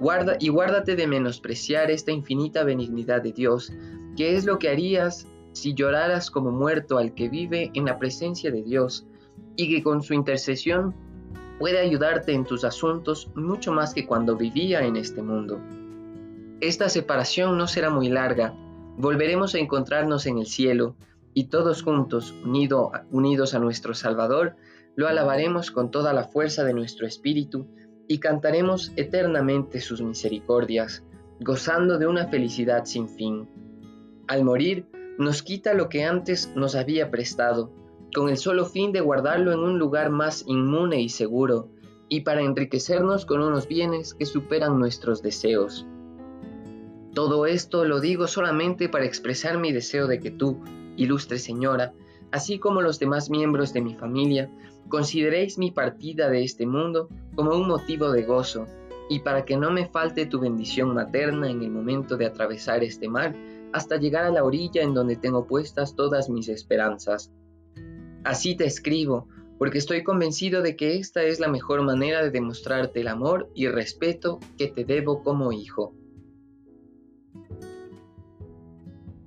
guarda 0.00 0.38
y 0.40 0.48
guárdate 0.48 0.96
de 0.96 1.06
menospreciar 1.06 1.90
esta 1.90 2.12
infinita 2.12 2.64
benignidad 2.64 3.20
de 3.20 3.32
Dios, 3.32 3.70
que 4.16 4.36
es 4.36 4.46
lo 4.46 4.58
que 4.58 4.70
harías 4.70 5.26
si 5.52 5.74
lloraras 5.74 6.30
como 6.30 6.50
muerto 6.50 6.96
al 6.96 7.12
que 7.12 7.28
vive 7.28 7.70
en 7.74 7.84
la 7.84 7.98
presencia 7.98 8.50
de 8.50 8.62
Dios, 8.62 9.06
y 9.54 9.68
que 9.68 9.82
con 9.82 10.02
su 10.02 10.14
intercesión 10.14 10.94
puede 11.58 11.78
ayudarte 11.78 12.32
en 12.32 12.46
tus 12.46 12.64
asuntos 12.64 13.28
mucho 13.34 13.70
más 13.70 13.92
que 13.92 14.06
cuando 14.06 14.34
vivía 14.34 14.80
en 14.80 14.96
este 14.96 15.20
mundo. 15.20 15.60
Esta 16.62 16.88
separación 16.88 17.58
no 17.58 17.68
será 17.68 17.90
muy 17.90 18.08
larga, 18.08 18.54
volveremos 18.96 19.54
a 19.54 19.58
encontrarnos 19.58 20.24
en 20.24 20.38
el 20.38 20.46
cielo, 20.46 20.96
y 21.34 21.48
todos 21.48 21.82
juntos, 21.82 22.34
unidos 22.42 23.52
a 23.52 23.58
nuestro 23.58 23.92
Salvador, 23.92 24.56
lo 24.96 25.08
alabaremos 25.08 25.70
con 25.70 25.90
toda 25.90 26.12
la 26.12 26.24
fuerza 26.24 26.64
de 26.64 26.74
nuestro 26.74 27.06
espíritu 27.06 27.66
y 28.08 28.18
cantaremos 28.18 28.92
eternamente 28.96 29.80
sus 29.80 30.02
misericordias, 30.02 31.04
gozando 31.40 31.98
de 31.98 32.06
una 32.06 32.28
felicidad 32.28 32.84
sin 32.84 33.08
fin. 33.08 33.48
Al 34.28 34.44
morir, 34.44 34.86
nos 35.18 35.42
quita 35.42 35.74
lo 35.74 35.88
que 35.88 36.04
antes 36.04 36.52
nos 36.54 36.74
había 36.74 37.10
prestado, 37.10 37.72
con 38.14 38.28
el 38.28 38.36
solo 38.36 38.66
fin 38.66 38.92
de 38.92 39.00
guardarlo 39.00 39.52
en 39.52 39.60
un 39.60 39.78
lugar 39.78 40.10
más 40.10 40.44
inmune 40.46 41.00
y 41.00 41.08
seguro, 41.08 41.70
y 42.08 42.20
para 42.20 42.42
enriquecernos 42.42 43.24
con 43.24 43.42
unos 43.42 43.66
bienes 43.68 44.14
que 44.14 44.26
superan 44.26 44.78
nuestros 44.78 45.22
deseos. 45.22 45.86
Todo 47.14 47.46
esto 47.46 47.84
lo 47.84 48.00
digo 48.00 48.26
solamente 48.26 48.88
para 48.88 49.06
expresar 49.06 49.58
mi 49.58 49.72
deseo 49.72 50.06
de 50.06 50.20
que 50.20 50.30
tú, 50.30 50.58
ilustre 50.96 51.38
señora, 51.38 51.94
así 52.32 52.58
como 52.58 52.82
los 52.82 52.98
demás 52.98 53.30
miembros 53.30 53.72
de 53.72 53.82
mi 53.82 53.94
familia, 53.94 54.50
consideréis 54.88 55.58
mi 55.58 55.70
partida 55.70 56.28
de 56.28 56.42
este 56.42 56.66
mundo 56.66 57.08
como 57.34 57.52
un 57.52 57.68
motivo 57.68 58.10
de 58.10 58.24
gozo, 58.24 58.66
y 59.08 59.20
para 59.20 59.44
que 59.44 59.56
no 59.56 59.70
me 59.70 59.86
falte 59.86 60.26
tu 60.26 60.40
bendición 60.40 60.94
materna 60.94 61.50
en 61.50 61.62
el 61.62 61.70
momento 61.70 62.16
de 62.16 62.26
atravesar 62.26 62.82
este 62.82 63.08
mar, 63.08 63.34
hasta 63.72 63.96
llegar 63.96 64.24
a 64.24 64.30
la 64.30 64.44
orilla 64.44 64.82
en 64.82 64.94
donde 64.94 65.16
tengo 65.16 65.46
puestas 65.46 65.94
todas 65.94 66.28
mis 66.28 66.48
esperanzas. 66.48 67.30
Así 68.24 68.54
te 68.54 68.64
escribo, 68.64 69.28
porque 69.58 69.78
estoy 69.78 70.02
convencido 70.02 70.62
de 70.62 70.76
que 70.76 70.96
esta 70.96 71.22
es 71.22 71.40
la 71.40 71.48
mejor 71.48 71.82
manera 71.82 72.22
de 72.22 72.30
demostrarte 72.30 73.00
el 73.00 73.08
amor 73.08 73.50
y 73.54 73.68
respeto 73.68 74.40
que 74.58 74.68
te 74.68 74.84
debo 74.84 75.22
como 75.22 75.52
hijo. 75.52 75.94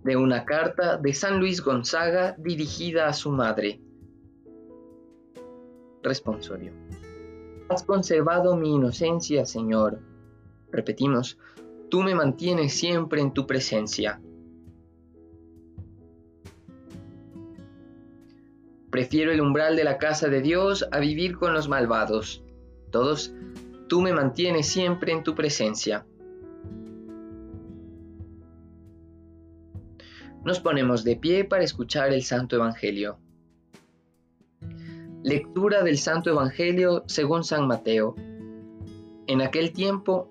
De 0.05 0.15
una 0.15 0.45
carta 0.45 0.97
de 0.97 1.15
San 1.15 1.39
Luis 1.39 1.63
Gonzaga 1.63 2.35
dirigida 2.37 3.07
a 3.07 3.13
su 3.13 3.31
madre. 3.31 3.81
Responsorio. 6.03 6.73
Has 7.69 7.81
conservado 7.81 8.55
mi 8.55 8.75
inocencia, 8.75 9.47
Señor. 9.47 9.99
Repetimos, 10.71 11.39
tú 11.89 12.03
me 12.03 12.13
mantienes 12.13 12.75
siempre 12.75 13.19
en 13.19 13.33
tu 13.33 13.47
presencia. 13.47 14.21
Prefiero 18.91 19.31
el 19.31 19.41
umbral 19.41 19.75
de 19.75 19.85
la 19.85 19.97
casa 19.97 20.29
de 20.29 20.41
Dios 20.41 20.87
a 20.91 20.99
vivir 20.99 21.35
con 21.35 21.55
los 21.55 21.67
malvados. 21.67 22.43
Todos, 22.91 23.33
tú 23.89 24.01
me 24.01 24.13
mantienes 24.13 24.67
siempre 24.67 25.13
en 25.13 25.23
tu 25.23 25.33
presencia. 25.33 26.05
Nos 30.45 30.61
ponemos 30.61 31.03
de 31.03 31.17
pie 31.17 31.43
para 31.43 31.63
escuchar 31.63 32.13
el 32.13 32.23
Santo 32.23 32.55
Evangelio. 32.55 33.17
Lectura 35.23 35.83
del 35.83 35.97
Santo 35.97 36.29
Evangelio 36.29 37.03
según 37.07 37.43
San 37.43 37.67
Mateo. 37.67 38.15
En 39.27 39.41
aquel 39.41 39.73
tiempo 39.73 40.29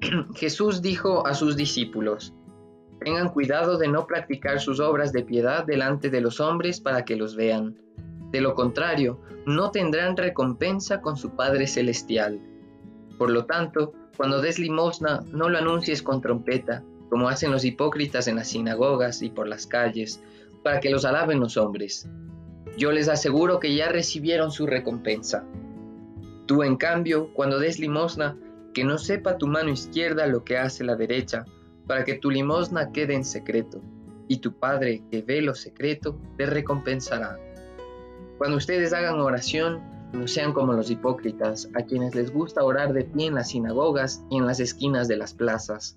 Jesús 0.34 0.80
dijo 0.80 1.26
a 1.26 1.34
sus 1.34 1.56
discípulos, 1.56 2.32
Tengan 3.00 3.28
cuidado 3.28 3.76
de 3.76 3.88
no 3.88 4.06
practicar 4.06 4.60
sus 4.60 4.80
obras 4.80 5.12
de 5.12 5.22
piedad 5.22 5.66
delante 5.66 6.08
de 6.08 6.22
los 6.22 6.40
hombres 6.40 6.80
para 6.80 7.04
que 7.04 7.16
los 7.16 7.36
vean 7.36 7.76
de 8.30 8.40
lo 8.40 8.54
contrario, 8.54 9.20
no 9.46 9.70
tendrán 9.70 10.16
recompensa 10.16 11.00
con 11.00 11.16
su 11.16 11.30
Padre 11.30 11.66
Celestial. 11.66 12.40
Por 13.18 13.30
lo 13.30 13.46
tanto, 13.46 13.92
cuando 14.16 14.40
des 14.40 14.58
limosna, 14.58 15.22
no 15.32 15.48
lo 15.48 15.58
anuncies 15.58 16.02
con 16.02 16.20
trompeta, 16.20 16.82
como 17.08 17.28
hacen 17.28 17.50
los 17.50 17.64
hipócritas 17.64 18.28
en 18.28 18.36
las 18.36 18.48
sinagogas 18.48 19.22
y 19.22 19.30
por 19.30 19.48
las 19.48 19.66
calles, 19.66 20.20
para 20.62 20.80
que 20.80 20.90
los 20.90 21.04
alaben 21.04 21.40
los 21.40 21.56
hombres. 21.56 22.08
Yo 22.76 22.92
les 22.92 23.08
aseguro 23.08 23.60
que 23.60 23.74
ya 23.74 23.88
recibieron 23.88 24.50
su 24.50 24.66
recompensa. 24.66 25.44
Tú, 26.46 26.62
en 26.62 26.76
cambio, 26.76 27.32
cuando 27.32 27.58
des 27.58 27.78
limosna, 27.78 28.36
que 28.74 28.84
no 28.84 28.98
sepa 28.98 29.38
tu 29.38 29.46
mano 29.46 29.70
izquierda 29.70 30.26
lo 30.26 30.44
que 30.44 30.58
hace 30.58 30.84
la 30.84 30.96
derecha, 30.96 31.44
para 31.86 32.04
que 32.04 32.14
tu 32.14 32.30
limosna 32.30 32.92
quede 32.92 33.14
en 33.14 33.24
secreto, 33.24 33.80
y 34.28 34.38
tu 34.38 34.52
Padre 34.58 35.02
que 35.10 35.22
ve 35.22 35.40
lo 35.40 35.54
secreto 35.54 36.18
te 36.36 36.46
recompensará. 36.46 37.38
Cuando 38.38 38.56
ustedes 38.56 38.92
hagan 38.92 39.20
oración, 39.20 39.80
no 40.12 40.28
sean 40.28 40.52
como 40.52 40.72
los 40.72 40.90
hipócritas, 40.90 41.70
a 41.74 41.82
quienes 41.82 42.14
les 42.14 42.32
gusta 42.32 42.64
orar 42.64 42.92
de 42.92 43.04
pie 43.04 43.26
en 43.26 43.34
las 43.34 43.50
sinagogas 43.50 44.22
y 44.30 44.36
en 44.36 44.46
las 44.46 44.60
esquinas 44.60 45.08
de 45.08 45.16
las 45.16 45.34
plazas, 45.34 45.96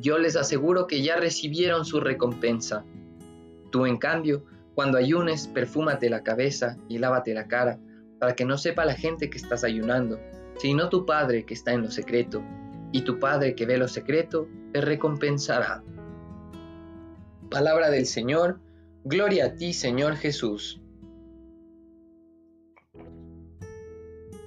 Yo 0.00 0.18
les 0.18 0.36
aseguro 0.36 0.86
que 0.86 1.02
ya 1.02 1.16
recibieron 1.16 1.84
su 1.84 2.00
recompensa. 2.00 2.84
Tú, 3.70 3.84
en 3.84 3.98
cambio, 3.98 4.44
cuando 4.74 4.96
ayunes, 4.96 5.48
perfúmate 5.48 6.08
la 6.08 6.22
cabeza 6.22 6.78
y 6.88 6.98
lávate 6.98 7.34
la 7.34 7.48
cara, 7.48 7.80
para 8.20 8.34
que 8.34 8.44
no 8.44 8.56
sepa 8.58 8.84
la 8.84 8.94
gente 8.94 9.28
que 9.28 9.38
estás 9.38 9.64
ayunando, 9.64 10.20
sino 10.58 10.88
tu 10.88 11.04
Padre 11.04 11.44
que 11.44 11.54
está 11.54 11.72
en 11.72 11.82
lo 11.82 11.90
secreto, 11.90 12.42
y 12.92 13.02
tu 13.02 13.18
Padre 13.18 13.54
que 13.54 13.66
ve 13.66 13.76
lo 13.76 13.88
secreto 13.88 14.48
te 14.72 14.80
recompensará. 14.80 15.82
Palabra 17.50 17.90
del 17.90 18.06
Señor, 18.06 18.60
gloria 19.04 19.46
a 19.46 19.54
ti, 19.54 19.72
Señor 19.72 20.14
Jesús. 20.16 20.80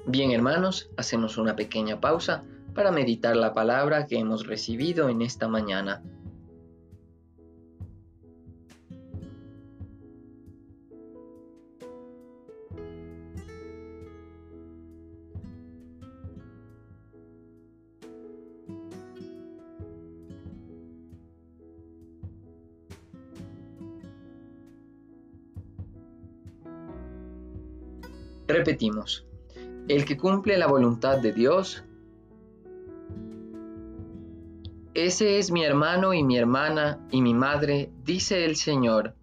Bien 0.07 0.31
hermanos, 0.31 0.89
hacemos 0.97 1.37
una 1.37 1.55
pequeña 1.55 1.99
pausa 1.99 2.43
para 2.73 2.91
meditar 2.91 3.35
la 3.35 3.53
palabra 3.53 4.07
que 4.07 4.17
hemos 4.17 4.47
recibido 4.47 5.09
en 5.09 5.21
esta 5.21 5.47
mañana. 5.47 6.01
Repetimos, 28.47 29.25
el 29.87 30.03
que 30.03 30.17
cumple 30.17 30.57
la 30.57 30.67
voluntad 30.67 31.19
de 31.19 31.31
Dios, 31.31 31.85
ese 34.93 35.37
es 35.37 35.51
mi 35.51 35.63
hermano 35.63 36.13
y 36.13 36.23
mi 36.23 36.37
hermana 36.37 36.99
y 37.11 37.21
mi 37.21 37.33
madre, 37.33 37.91
dice 38.03 38.45
el 38.45 38.55
Señor. 38.55 39.15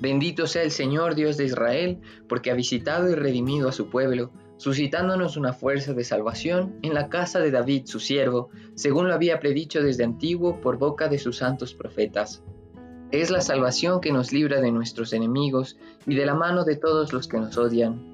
Bendito 0.00 0.46
sea 0.46 0.62
el 0.62 0.70
Señor 0.70 1.14
Dios 1.14 1.36
de 1.36 1.44
Israel, 1.44 2.00
porque 2.28 2.50
ha 2.50 2.54
visitado 2.54 3.08
y 3.08 3.14
redimido 3.14 3.68
a 3.68 3.72
su 3.72 3.88
pueblo, 3.88 4.32
suscitándonos 4.58 5.36
una 5.36 5.52
fuerza 5.52 5.94
de 5.94 6.04
salvación 6.04 6.78
en 6.82 6.92
la 6.92 7.08
casa 7.08 7.40
de 7.40 7.50
David, 7.50 7.86
su 7.86 8.00
siervo, 8.00 8.50
según 8.74 9.08
lo 9.08 9.14
había 9.14 9.40
predicho 9.40 9.82
desde 9.82 10.04
antiguo 10.04 10.60
por 10.60 10.78
boca 10.78 11.08
de 11.08 11.18
sus 11.18 11.38
santos 11.38 11.72
profetas 11.74 12.42
es 13.20 13.30
la 13.30 13.40
salvación 13.40 14.00
que 14.00 14.10
nos 14.10 14.32
libra 14.32 14.60
de 14.60 14.72
nuestros 14.72 15.12
enemigos 15.12 15.76
y 16.04 16.16
de 16.16 16.26
la 16.26 16.34
mano 16.34 16.64
de 16.64 16.74
todos 16.74 17.12
los 17.12 17.28
que 17.28 17.38
nos 17.38 17.56
odian. 17.56 18.13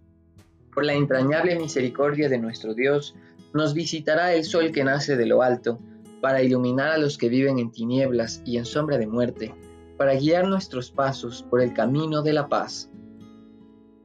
Por 0.73 0.85
la 0.85 0.93
entrañable 0.93 1.57
misericordia 1.59 2.29
de 2.29 2.37
nuestro 2.37 2.73
Dios, 2.73 3.15
nos 3.53 3.73
visitará 3.73 4.33
el 4.33 4.43
sol 4.43 4.71
que 4.71 4.83
nace 4.83 5.17
de 5.17 5.25
lo 5.25 5.41
alto, 5.41 5.79
para 6.21 6.43
iluminar 6.43 6.91
a 6.91 6.97
los 6.97 7.17
que 7.17 7.29
viven 7.29 7.59
en 7.59 7.71
tinieblas 7.71 8.41
y 8.45 8.57
en 8.57 8.65
sombra 8.65 8.97
de 8.97 9.07
muerte, 9.07 9.53
para 9.97 10.15
guiar 10.15 10.47
nuestros 10.47 10.91
pasos 10.91 11.43
por 11.49 11.61
el 11.61 11.73
camino 11.73 12.21
de 12.21 12.33
la 12.33 12.47
paz. 12.47 12.89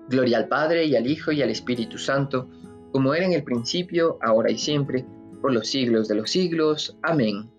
Gloria 0.08 0.38
al 0.38 0.48
Padre 0.48 0.86
y 0.86 0.96
al 0.96 1.06
Hijo 1.06 1.32
y 1.32 1.42
al 1.42 1.50
Espíritu 1.50 1.98
Santo, 1.98 2.48
como 2.92 3.14
era 3.14 3.26
en 3.26 3.32
el 3.32 3.44
principio, 3.44 4.18
ahora 4.22 4.50
y 4.50 4.58
siempre, 4.58 5.04
por 5.42 5.52
los 5.52 5.68
siglos 5.68 6.08
de 6.08 6.14
los 6.14 6.30
siglos. 6.30 6.96
Amén. 7.02 7.50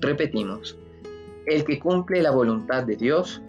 Repetimos, 0.00 0.78
el 1.46 1.64
que 1.64 1.78
cumple 1.78 2.22
la 2.22 2.30
voluntad 2.30 2.84
de 2.84 2.96
Dios, 2.96 3.42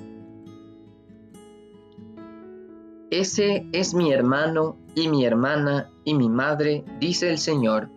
ese 3.10 3.66
es 3.72 3.94
mi 3.94 4.12
hermano 4.12 4.78
y 4.94 5.08
mi 5.08 5.26
hermana 5.26 5.90
y 6.04 6.14
mi 6.14 6.28
madre, 6.28 6.84
dice 7.00 7.30
el 7.30 7.38
Señor. 7.38 7.90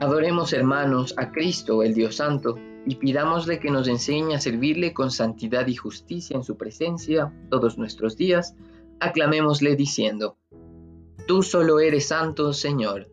Adoremos 0.00 0.52
hermanos 0.52 1.14
a 1.16 1.30
Cristo, 1.30 1.82
el 1.82 1.94
Dios 1.94 2.16
Santo, 2.16 2.56
y 2.86 2.94
pidámosle 2.96 3.58
que 3.58 3.70
nos 3.70 3.88
enseñe 3.88 4.34
a 4.34 4.40
servirle 4.40 4.94
con 4.94 5.10
santidad 5.10 5.66
y 5.66 5.74
justicia 5.74 6.36
en 6.36 6.44
su 6.44 6.56
presencia 6.56 7.32
todos 7.50 7.76
nuestros 7.76 8.16
días. 8.16 8.54
Aclamémosle 9.00 9.76
diciendo, 9.76 10.36
Tú 11.26 11.42
solo 11.42 11.80
eres 11.80 12.08
santo, 12.08 12.52
Señor. 12.52 13.08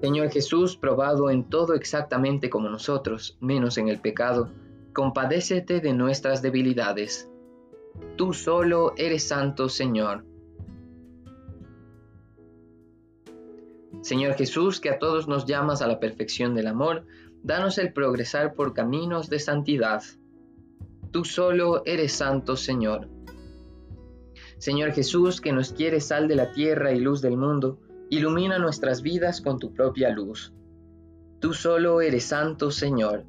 Señor 0.00 0.30
Jesús, 0.30 0.76
probado 0.76 1.30
en 1.30 1.44
todo 1.44 1.74
exactamente 1.74 2.50
como 2.50 2.68
nosotros, 2.68 3.38
menos 3.40 3.78
en 3.78 3.88
el 3.88 3.98
pecado, 3.98 4.50
compadécete 4.92 5.80
de 5.80 5.94
nuestras 5.94 6.42
debilidades. 6.42 7.30
Tú 8.16 8.34
solo 8.34 8.92
eres 8.96 9.26
santo, 9.26 9.68
Señor. 9.68 10.24
Señor 14.02 14.34
Jesús, 14.34 14.80
que 14.80 14.90
a 14.90 14.98
todos 14.98 15.28
nos 15.28 15.46
llamas 15.46 15.80
a 15.80 15.86
la 15.86 15.98
perfección 15.98 16.54
del 16.54 16.66
amor, 16.66 17.06
danos 17.42 17.78
el 17.78 17.92
progresar 17.92 18.54
por 18.54 18.74
caminos 18.74 19.30
de 19.30 19.38
santidad. 19.38 20.02
Tú 21.10 21.24
solo 21.24 21.82
eres 21.86 22.12
santo, 22.12 22.56
Señor. 22.56 23.08
Señor 24.58 24.92
Jesús, 24.92 25.40
que 25.40 25.52
nos 25.52 25.72
quieres 25.72 26.06
sal 26.06 26.28
de 26.28 26.36
la 26.36 26.52
tierra 26.52 26.92
y 26.92 27.00
luz 27.00 27.22
del 27.22 27.36
mundo, 27.36 27.78
ilumina 28.10 28.58
nuestras 28.58 29.02
vidas 29.02 29.40
con 29.40 29.58
tu 29.58 29.72
propia 29.72 30.10
luz. 30.10 30.52
Tú 31.40 31.52
solo 31.52 32.00
eres 32.00 32.24
santo, 32.24 32.70
Señor. 32.70 33.24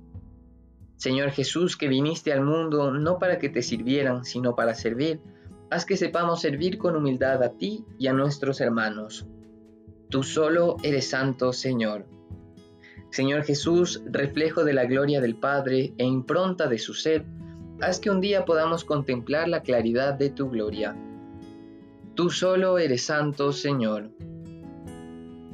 Señor 0.96 1.32
Jesús, 1.32 1.78
que 1.78 1.88
viniste 1.88 2.34
al 2.34 2.44
mundo 2.44 2.92
no 2.92 3.20
para 3.20 3.38
que 3.38 3.50
te 3.50 3.62
sirvieran, 3.62 4.26
sino 4.26 4.56
para 4.56 4.74
servir, 4.74 5.20
haz 5.70 5.86
que 5.86 5.98
sepamos 5.98 6.42
servir 6.42 6.78
con 6.78 6.96
humildad 6.96 7.44
a 7.44 7.50
ti 7.50 7.86
y 8.00 8.08
a 8.08 8.14
nuestros 8.14 8.62
hermanos. 8.62 9.28
Tú 10.10 10.24
solo 10.24 10.78
eres 10.84 11.10
santo, 11.10 11.54
Señor. 11.54 12.06
Señor 13.10 13.44
Jesús, 13.44 14.02
reflejo 14.06 14.64
de 14.64 14.74
la 14.74 14.86
gloria 14.86 15.22
del 15.22 15.36
Padre 15.36 15.94
e 15.98 16.06
impronta 16.06 16.68
de 16.68 16.78
su 16.78 16.94
ser, 16.94 17.26
haz 17.82 18.00
que 18.00 18.10
un 18.10 18.22
día 18.22 18.46
podamos 18.46 18.84
contemplar 18.84 19.48
la 19.48 19.62
claridad 19.62 20.14
de 20.14 20.30
tu 20.30 20.50
gloria. 20.50 20.96
Tú 22.16 22.30
solo 22.30 22.80
eres 22.80 23.06
santo, 23.06 23.52
Señor. 23.52 24.10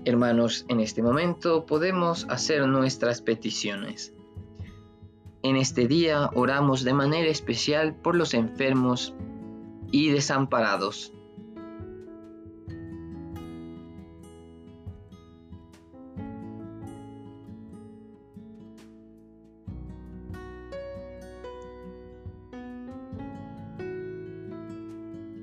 Hermanos, 0.05 0.65
en 0.67 0.81
este 0.81 1.01
momento 1.01 1.65
podemos 1.65 2.25
hacer 2.29 2.67
nuestras 2.67 3.21
peticiones. 3.21 4.13
En 5.43 5.55
este 5.55 5.87
día 5.87 6.29
oramos 6.35 6.83
de 6.83 6.93
manera 6.93 7.29
especial 7.29 7.95
por 7.95 8.15
los 8.15 8.33
enfermos 8.33 9.13
y 9.91 10.09
desamparados. 10.09 11.13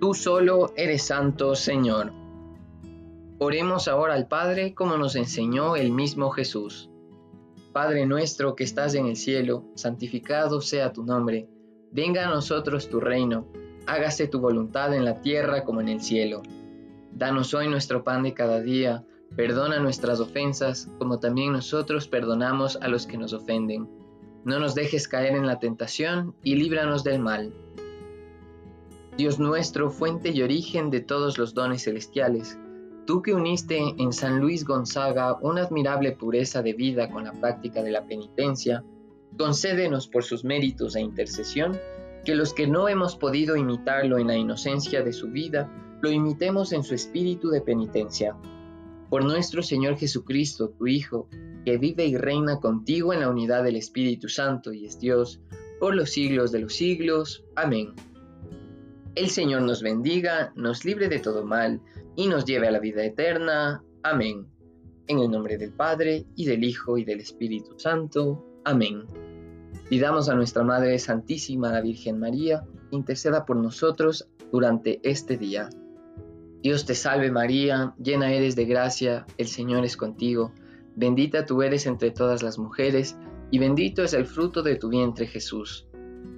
Tú 0.00 0.12
solo 0.12 0.72
eres 0.76 1.04
santo, 1.04 1.54
Señor. 1.54 2.19
Oremos 3.42 3.88
ahora 3.88 4.12
al 4.12 4.28
Padre 4.28 4.74
como 4.74 4.98
nos 4.98 5.16
enseñó 5.16 5.74
el 5.74 5.92
mismo 5.92 6.28
Jesús. 6.28 6.90
Padre 7.72 8.04
nuestro 8.04 8.54
que 8.54 8.64
estás 8.64 8.94
en 8.94 9.06
el 9.06 9.16
cielo, 9.16 9.64
santificado 9.76 10.60
sea 10.60 10.92
tu 10.92 11.04
nombre. 11.04 11.48
Venga 11.90 12.26
a 12.26 12.28
nosotros 12.28 12.90
tu 12.90 13.00
reino. 13.00 13.46
Hágase 13.86 14.28
tu 14.28 14.40
voluntad 14.40 14.92
en 14.94 15.06
la 15.06 15.22
tierra 15.22 15.64
como 15.64 15.80
en 15.80 15.88
el 15.88 16.02
cielo. 16.02 16.42
Danos 17.12 17.54
hoy 17.54 17.66
nuestro 17.66 18.04
pan 18.04 18.24
de 18.24 18.34
cada 18.34 18.60
día. 18.60 19.06
Perdona 19.34 19.78
nuestras 19.78 20.20
ofensas, 20.20 20.90
como 20.98 21.18
también 21.18 21.54
nosotros 21.54 22.08
perdonamos 22.08 22.76
a 22.82 22.88
los 22.88 23.06
que 23.06 23.16
nos 23.16 23.32
ofenden. 23.32 23.88
No 24.44 24.58
nos 24.60 24.74
dejes 24.74 25.08
caer 25.08 25.34
en 25.34 25.46
la 25.46 25.58
tentación 25.58 26.34
y 26.42 26.56
líbranos 26.56 27.04
del 27.04 27.20
mal. 27.20 27.54
Dios 29.16 29.38
nuestro, 29.38 29.90
fuente 29.90 30.28
y 30.28 30.42
origen 30.42 30.90
de 30.90 31.00
todos 31.00 31.38
los 31.38 31.54
dones 31.54 31.84
celestiales, 31.84 32.58
tú 33.10 33.22
que 33.22 33.34
uniste 33.34 33.76
en 33.76 34.12
San 34.12 34.38
Luis 34.38 34.64
Gonzaga 34.64 35.36
una 35.42 35.62
admirable 35.62 36.12
pureza 36.12 36.62
de 36.62 36.74
vida 36.74 37.10
con 37.10 37.24
la 37.24 37.32
práctica 37.32 37.82
de 37.82 37.90
la 37.90 38.06
penitencia, 38.06 38.84
concédenos 39.36 40.06
por 40.06 40.22
sus 40.22 40.44
méritos 40.44 40.94
e 40.94 41.00
intercesión 41.00 41.76
que 42.24 42.36
los 42.36 42.54
que 42.54 42.68
no 42.68 42.88
hemos 42.88 43.16
podido 43.16 43.56
imitarlo 43.56 44.18
en 44.18 44.28
la 44.28 44.36
inocencia 44.36 45.02
de 45.02 45.12
su 45.12 45.26
vida, 45.26 45.68
lo 46.00 46.12
imitemos 46.12 46.72
en 46.72 46.84
su 46.84 46.94
espíritu 46.94 47.50
de 47.50 47.60
penitencia. 47.60 48.36
Por 49.08 49.24
nuestro 49.24 49.60
Señor 49.60 49.96
Jesucristo, 49.96 50.68
tu 50.78 50.86
Hijo, 50.86 51.28
que 51.64 51.78
vive 51.78 52.06
y 52.06 52.16
reina 52.16 52.60
contigo 52.60 53.12
en 53.12 53.18
la 53.22 53.28
unidad 53.28 53.64
del 53.64 53.74
Espíritu 53.74 54.28
Santo 54.28 54.72
y 54.72 54.86
es 54.86 55.00
Dios, 55.00 55.40
por 55.80 55.96
los 55.96 56.10
siglos 56.10 56.52
de 56.52 56.60
los 56.60 56.74
siglos. 56.74 57.44
Amén. 57.56 57.92
El 59.16 59.28
Señor 59.28 59.62
nos 59.62 59.82
bendiga, 59.82 60.52
nos 60.54 60.84
libre 60.84 61.08
de 61.08 61.18
todo 61.18 61.44
mal 61.44 61.80
y 62.14 62.28
nos 62.28 62.44
lleve 62.44 62.68
a 62.68 62.70
la 62.70 62.78
vida 62.78 63.04
eterna. 63.04 63.82
Amén. 64.04 64.46
En 65.08 65.18
el 65.18 65.30
nombre 65.30 65.58
del 65.58 65.72
Padre, 65.72 66.26
y 66.36 66.46
del 66.46 66.62
Hijo, 66.62 66.96
y 66.96 67.04
del 67.04 67.18
Espíritu 67.18 67.76
Santo. 67.76 68.44
Amén. 68.64 69.06
Pidamos 69.88 70.28
a 70.28 70.34
nuestra 70.34 70.62
Madre 70.62 70.96
Santísima, 71.00 71.72
la 71.72 71.80
Virgen 71.80 72.20
María, 72.20 72.64
interceda 72.92 73.44
por 73.44 73.56
nosotros 73.56 74.28
durante 74.52 75.00
este 75.02 75.36
día. 75.36 75.68
Dios 76.62 76.86
te 76.86 76.94
salve 76.94 77.32
María, 77.32 77.94
llena 77.98 78.32
eres 78.32 78.54
de 78.54 78.66
gracia, 78.66 79.26
el 79.38 79.48
Señor 79.48 79.84
es 79.84 79.96
contigo, 79.96 80.52
bendita 80.94 81.46
tú 81.46 81.62
eres 81.62 81.86
entre 81.86 82.12
todas 82.12 82.44
las 82.44 82.58
mujeres, 82.58 83.16
y 83.50 83.58
bendito 83.58 84.04
es 84.04 84.12
el 84.12 84.26
fruto 84.26 84.62
de 84.62 84.76
tu 84.76 84.88
vientre 84.88 85.26
Jesús. 85.26 85.88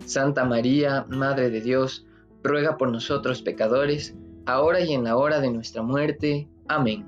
Santa 0.06 0.46
María, 0.46 1.04
Madre 1.10 1.50
de 1.50 1.60
Dios, 1.60 2.06
ruega 2.42 2.76
por 2.76 2.90
nosotros 2.90 3.42
pecadores, 3.42 4.14
ahora 4.46 4.80
y 4.80 4.92
en 4.92 5.04
la 5.04 5.16
hora 5.16 5.40
de 5.40 5.50
nuestra 5.50 5.82
muerte. 5.82 6.48
Amén. 6.68 7.06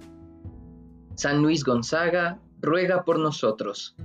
San 1.16 1.42
Luis 1.42 1.64
Gonzaga, 1.64 2.40
ruega 2.61 3.05
por 3.05 3.18
nosotros. 3.18 3.97